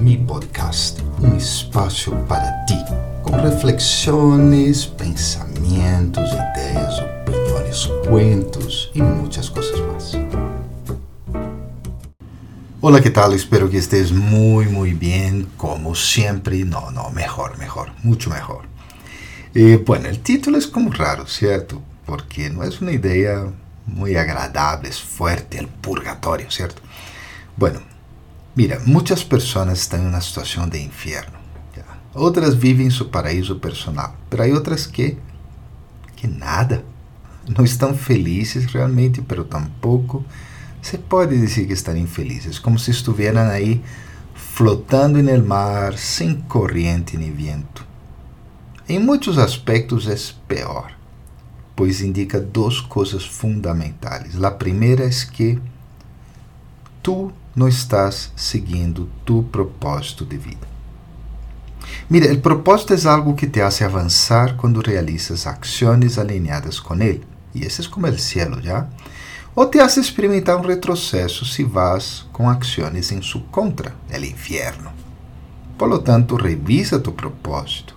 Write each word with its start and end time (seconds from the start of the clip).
mi 0.00 0.16
podcast, 0.16 1.02
um 1.20 1.36
espaço 1.36 2.10
para 2.26 2.64
ti, 2.64 2.78
com 3.22 3.36
reflexões, 3.36 4.86
pensamentos, 4.86 6.30
ideias, 6.32 6.98
opiniões, 7.00 7.86
cuentos 8.08 8.90
e 8.94 9.02
muitas 9.02 9.50
coisas 9.50 9.78
mais. 9.80 10.12
Hola, 12.80 13.02
que 13.02 13.10
tal? 13.10 13.34
Espero 13.34 13.68
que 13.68 13.76
estés 13.76 14.10
muy, 14.10 14.64
muy 14.66 14.94
bien, 14.94 15.46
como 15.58 15.94
siempre. 15.94 16.64
No, 16.64 16.90
no, 16.90 17.10
mejor, 17.10 17.58
mejor, 17.58 17.92
mucho 18.02 18.30
mejor. 18.30 18.62
Eh, 19.54 19.82
bueno, 19.84 20.08
el 20.08 20.20
título 20.20 20.56
es 20.56 20.66
como 20.66 20.90
raro, 20.90 21.26
¿cierto? 21.26 21.82
Porque 22.06 22.48
no 22.48 22.64
es 22.64 22.80
una 22.80 22.92
idea 22.92 23.52
muy 23.84 24.16
agradable, 24.16 24.88
es 24.88 24.98
fuerte, 24.98 25.58
el 25.58 25.68
purgatorio, 25.68 26.50
¿cierto? 26.50 26.80
Bueno, 27.54 27.80
mira, 28.54 28.78
muchas 28.84 29.24
personas 29.24 29.80
están 29.80 30.02
en 30.02 30.08
una 30.08 30.20
situación 30.20 30.70
de 30.70 30.82
infierno. 30.82 31.38
¿ya? 31.76 31.84
Otras 32.14 32.58
viven 32.58 32.90
su 32.90 33.10
paraíso 33.10 33.60
personal, 33.60 34.12
pero 34.28 34.42
hay 34.42 34.52
otras 34.52 34.86
que, 34.86 35.18
que 36.16 36.28
nada. 36.28 36.82
No 37.48 37.64
estão 37.64 37.94
felizes 37.94 38.72
realmente, 38.72 39.22
pero 39.22 39.46
tampoco 39.46 40.24
se 40.82 40.98
pode 40.98 41.36
dizer 41.36 41.66
que 41.66 41.72
estão 41.72 41.96
infelizes, 41.96 42.60
como 42.60 42.78
se 42.78 42.90
estuvieran 42.90 43.50
aí 43.50 43.82
flotando 44.34 45.22
no 45.22 45.44
mar, 45.44 45.96
sem 45.96 46.34
corrente 46.34 47.16
nem 47.16 47.32
vento. 47.32 47.86
Em 48.88 48.98
muitos 48.98 49.38
aspectos 49.38 50.08
é 50.08 50.16
pior, 50.48 50.92
pois 51.76 52.00
indica 52.00 52.40
duas 52.40 52.80
coisas 52.80 53.24
fundamentais. 53.24 54.42
A 54.42 54.50
primeira 54.50 55.04
é 55.04 55.10
que 55.10 55.58
tu 57.02 57.32
não 57.54 57.68
estás 57.68 58.32
seguindo 58.36 59.08
tu 59.24 59.42
propósito 59.44 60.24
de 60.24 60.36
vida. 60.36 60.68
Mira, 62.08 62.32
o 62.32 62.40
propósito 62.40 62.94
é 62.94 63.08
algo 63.08 63.34
que 63.34 63.46
te 63.46 63.60
hace 63.60 63.84
avançar 63.84 64.56
quando 64.56 64.80
realizas 64.80 65.46
ações 65.46 66.18
alinhadas 66.18 66.78
com 66.78 66.94
ele. 66.94 67.24
E 67.54 67.64
esse 67.64 67.82
é 67.82 67.88
como 67.88 68.06
o 68.06 68.18
cielo, 68.18 68.60
já? 68.62 68.86
Ou 69.54 69.66
te 69.66 69.80
hace 69.80 70.00
experimentar 70.00 70.56
um 70.56 70.66
retrocesso 70.66 71.44
se 71.44 71.64
vas 71.64 72.26
com 72.32 72.48
ações 72.48 73.10
em 73.10 73.20
su 73.20 73.40
contra, 73.50 73.94
el 74.10 74.24
infierno. 74.24 74.92
Por 75.76 75.88
lo 75.88 75.98
tanto, 76.00 76.36
revisa 76.36 77.00
tu 77.00 77.12
propósito 77.12 77.96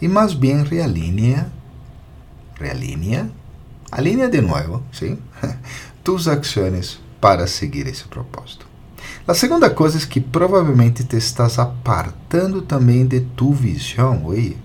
e 0.00 0.08
mais 0.08 0.34
bem 0.34 0.62
realinea, 0.62 1.50
realinea, 2.58 3.30
alinea 3.90 4.28
de 4.28 4.40
novo, 4.40 4.82
sim, 4.92 5.18
tus 6.04 6.28
ações 6.28 7.00
para 7.20 7.46
seguir 7.46 7.86
esse 7.86 8.04
propósito. 8.04 8.73
A 9.26 9.32
segunda 9.32 9.70
coisa 9.70 9.96
é 9.96 10.06
que 10.06 10.20
provavelmente 10.20 11.02
te 11.02 11.16
estás 11.16 11.58
apartando 11.58 12.60
também 12.60 13.06
de 13.06 13.20
tu 13.20 13.54
visão, 13.54 14.26
oye. 14.26 14.58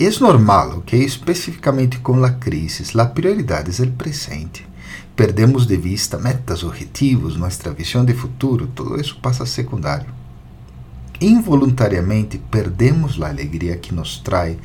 É 0.00 0.08
normal, 0.20 0.78
ok? 0.78 0.98
Especificamente 0.98 1.98
com 1.98 2.24
a 2.24 2.30
crise, 2.30 2.98
a 2.98 3.04
prioridade 3.04 3.82
é 3.82 3.84
o 3.84 3.92
presente. 3.92 4.66
Perdemos 5.14 5.66
de 5.66 5.76
vista 5.76 6.16
metas, 6.16 6.64
objetivos, 6.64 7.36
nossa 7.36 7.70
visão 7.74 8.06
de 8.06 8.14
futuro, 8.14 8.68
todo 8.68 8.98
isso 8.98 9.18
passa 9.20 9.42
a 9.42 9.46
secundário. 9.46 10.08
Involuntariamente 11.20 12.38
perdemos 12.50 13.20
a 13.20 13.28
alegria 13.28 13.76
que 13.76 13.94
nos 13.94 14.18
trai 14.18 14.58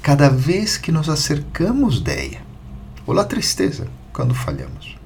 cada 0.00 0.30
vez 0.30 0.78
que 0.78 0.90
nos 0.90 1.10
acercamos 1.10 2.00
de 2.00 2.12
ella, 2.12 2.40
ou 3.06 3.20
a 3.20 3.24
tristeza 3.24 3.86
quando 4.14 4.34
falhamos. 4.34 5.03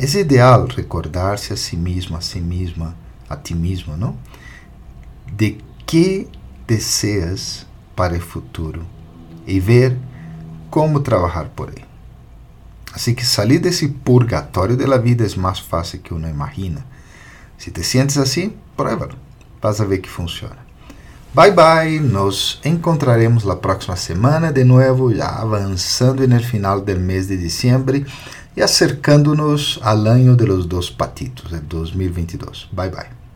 É 0.00 0.04
ideal 0.16 0.68
recordar-se 0.68 1.52
a 1.52 1.56
si 1.56 1.76
mesmo, 1.76 2.16
a 2.16 2.20
si 2.20 2.40
mesma, 2.40 2.94
a 3.28 3.36
ti 3.36 3.52
mesmo, 3.52 3.96
não? 3.96 4.16
De 5.26 5.58
que 5.84 6.28
deseas 6.68 7.66
para 7.96 8.16
o 8.16 8.20
futuro 8.20 8.86
e 9.44 9.58
ver 9.58 9.98
como 10.70 11.00
trabalhar 11.00 11.46
por 11.48 11.70
ele. 11.70 11.84
Assim 12.94 13.12
que 13.12 13.26
sair 13.26 13.58
desse 13.58 13.88
purgatório 13.88 14.76
da 14.76 14.96
vida 14.98 15.26
é 15.26 15.36
mais 15.36 15.58
fácil 15.58 15.98
que 15.98 16.14
uno 16.14 16.28
imagina. 16.28 16.86
Se 17.58 17.72
te 17.72 17.82
sientes 17.82 18.18
assim, 18.18 18.54
pruébalo. 18.76 19.16
Vas 19.60 19.80
a 19.80 19.84
ver 19.84 19.98
que 19.98 20.08
funciona. 20.08 20.58
Bye 21.34 21.50
bye, 21.50 22.00
nos 22.00 22.60
encontraremos 22.64 23.44
la 23.44 23.60
próxima 23.60 23.96
semana 23.96 24.52
de 24.52 24.64
nuevo, 24.64 25.10
ya 25.10 25.26
avanzando 25.26 26.22
en 26.22 26.32
el 26.32 26.44
final 26.44 26.84
del 26.84 27.00
mes 27.00 27.26
de 27.26 27.36
diciembre 27.36 28.06
y 28.58 28.60
acercándonos 28.60 29.78
al 29.84 30.08
año 30.08 30.34
de 30.34 30.48
los 30.48 30.68
dos 30.68 30.90
patitos, 30.90 31.52
el 31.52 31.68
2022. 31.68 32.70
Bye 32.72 32.88
bye. 32.88 33.27